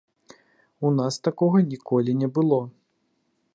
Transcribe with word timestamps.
У 0.87 0.91
нас 0.99 1.19
такога 1.27 1.57
ніколі 1.73 2.11
не 2.25 2.29
было! 2.39 2.61